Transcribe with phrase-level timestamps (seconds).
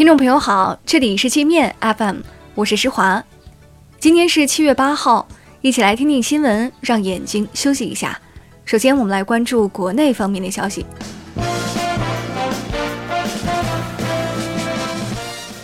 [0.00, 2.20] 听众朋友好，这里是界面 FM，
[2.54, 3.22] 我是施华。
[3.98, 5.28] 今天是七月八号，
[5.60, 8.18] 一起来听听新闻，让眼睛休息一下。
[8.64, 10.86] 首先，我们来关注国内方面的消息。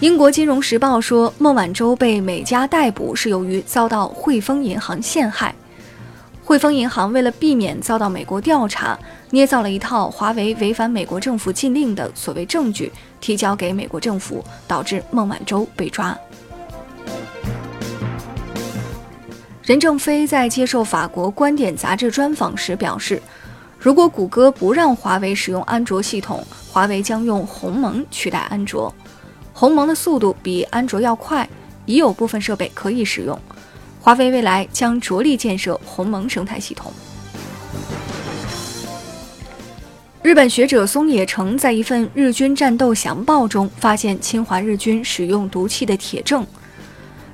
[0.00, 5.54] 英国金融时报说，孟晚舟被美加逮捕是由于遭到汇丰银行陷害。
[6.48, 8.98] 汇丰银行为了避免遭到美国调查，
[9.32, 12.90] 捏造了一套华为违反美国政府禁令的所谓证据，
[13.20, 16.16] 提交给美国政府，导致孟晚舟被抓。
[19.62, 23.20] 任正非在接受法国《观点》杂志专访时表示，
[23.78, 26.42] 如果谷歌不让华为使用安卓系统，
[26.72, 28.90] 华为将用鸿蒙取代安卓。
[29.52, 31.46] 鸿蒙的速度比安卓要快，
[31.84, 33.38] 已有部分设备可以使用。
[34.08, 36.90] 华为未来将着力建设鸿蒙生态系统。
[40.22, 46.46] 日本学者松野成在一份日军战斗详报中发现侵华日军使用毒气的铁证。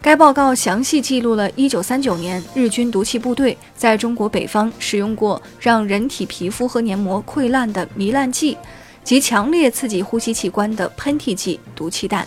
[0.00, 8.56] 该报告详细记录了1939年日军毒气部队在中国北方使用过让人体皮肤和黏膜溃烂的糜烂剂
[9.04, 12.26] 及强烈刺激呼吸器官的喷嚏剂毒气弹。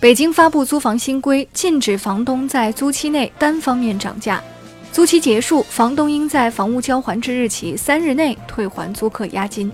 [0.00, 4.40] 北京发布租房新规，禁止房东在租期内单方面涨价。
[4.92, 9.72] 租期结束，房东应在房屋交还之日起三日内退还租客押金。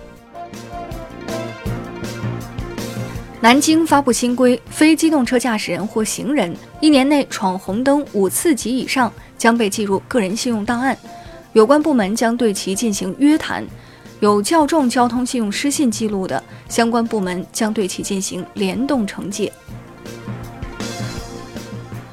[3.38, 10.96] 南京发布新规，非机动车驾驶人或行人一年内闯红灯五次及以上，将被记入个人信用档案，
[11.52, 13.62] 有关部门将对其进行约谈。
[14.20, 19.52] 有较重交通信用失信记录的，相关部门将对其进行联动惩戒。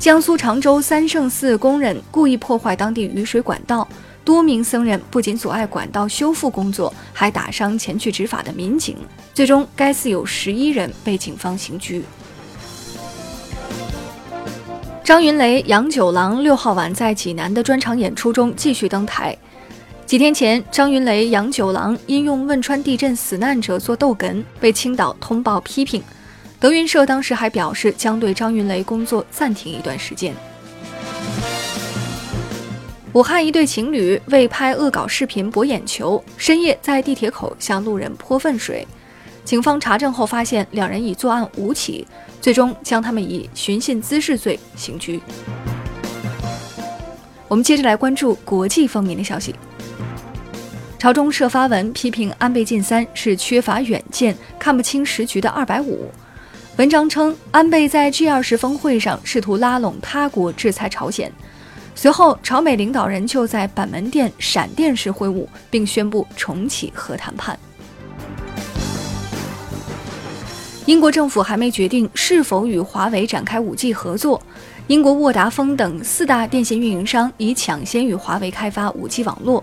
[0.02, 3.88] 江苏常州三圣寺工人故意破坏当地雨水管道，
[4.25, 8.97] 多名僧人不仅阻碍管道修复工作，还打伤前去执法的民警。
[9.31, 12.03] 最终，该寺有十一人被警方刑拘。
[15.03, 19.37] 张云雷、杨九郎六号晚在济南的专场演出中继续登台。
[20.08, 26.02] 几天前，张云雷、杨九郎因用汶川地震死难者做逗哏，被青岛通报批评。
[26.61, 30.32] 德云社当时还表示，将对张云雷工作暂停一段时间。
[33.14, 38.88] 武汉一对情侣为拍恶搞视频博眼球，深夜在地铁口向路人泼粪水。
[39.44, 42.08] 警方查证后发现，两人已作案五起，
[42.39, 45.20] 最终将他们以寻衅滋事罪刑拘。
[47.48, 49.55] 我们接着来关注国际方面的消息。
[51.00, 56.11] 朝中社发文批评安倍晋三是缺乏远见、看不清时局的二百五。
[56.77, 61.32] 文章称，安倍在 G 二十峰会上试图拉拢他国制裁朝鲜，
[61.93, 67.59] 随后朝美领导人就在板门店闪电式会晤，并宣布重启核谈判。
[70.86, 74.42] 英国政府还没决定是否与华为展开 5G 合作，
[74.88, 79.61] 英国沃达丰等四大电信运营商已抢先与华为开发 5G 网络。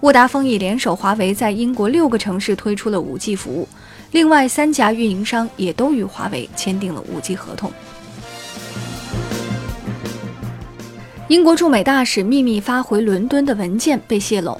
[0.00, 3.68] 沃达丰已联手华为，在英国六个城市推出了 5G 服务。
[4.12, 7.70] 另外三家运营商也都与华为签订了 5G 合同。
[11.28, 14.58] 英国驻美大使秘密发回伦敦的文件被泄露，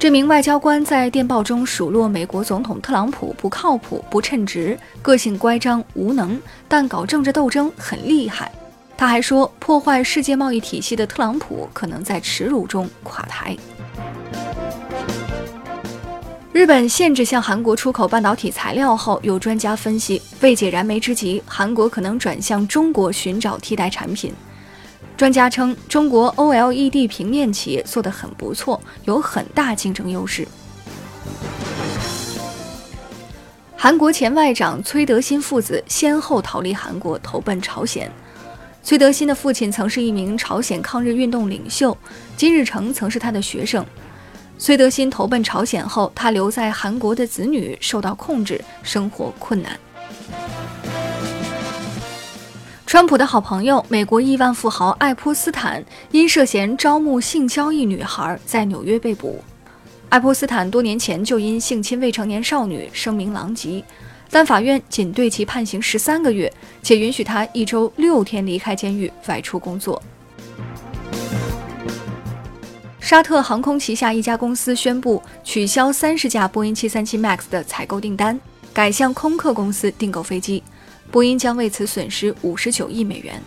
[0.00, 8.50] 这名外交官在电报中数落美国总统特朗普不靠谱、不称职、个性乖张、无能，但搞政治斗争很厉害。
[8.96, 13.56] 他还说，破坏世界贸易体系的特朗普可能在耻辱中垮台。
[16.52, 24.34] 日本限制向韩国出口半导体材料后，有专家分析，未解燃眉之急，韩国可能转向中国寻找替代产品。
[25.16, 30.46] 专家称，中国 OLED 平面企业做得很不错，有很大竞争优势。
[33.74, 38.12] 韩国前外长崔德新父子先后逃离韩国，投奔朝鲜。
[38.82, 41.96] 崔德新的父亲曾是一名朝鲜抗日运动领袖，
[42.36, 43.84] 金日成曾是他的学生。
[44.62, 49.76] 崔德新投奔朝鲜后，他留在韩国的子女受到控制，生活困难。
[52.86, 59.42] 川普的好朋友、美国亿万富豪爱泼斯坦因涉嫌招募性交易女孩，在纽约被捕。
[60.10, 63.82] 爱泼斯坦多年前就因性侵未成年少女声名狼藉，
[64.30, 66.52] 但法院仅对其判刑十三个月，
[66.84, 70.00] 且允许他一周六天离开监狱外出工作。
[73.02, 78.38] 沙特航空旗下一家公司宣布取消三十架波音737 MAX 的采购订单，
[78.72, 80.62] 改向空客公司订购飞机，
[81.10, 83.42] 波音将为此损失五十九亿美元。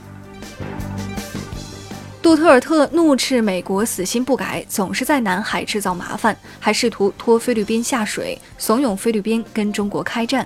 [2.21, 10.45] 杜特尔特怒斥美国死心不改，总是在南海制造麻烦，还试图拖菲律宾下水，怂恿菲律宾跟中国开战。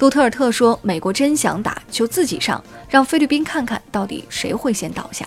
[0.00, 5.26] 杜特尔特说：“美国真想打，就自己上，让菲律宾看看到底谁会先倒下。”